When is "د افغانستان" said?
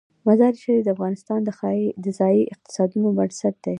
0.83-1.39